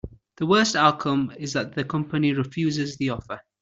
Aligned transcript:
The 0.37 0.47
worst 0.47 0.75
outcome 0.75 1.31
is 1.37 1.53
that 1.53 1.75
the 1.75 1.83
company 1.83 2.33
refuses 2.33 2.97
the 2.97 3.11
offer. 3.11 3.39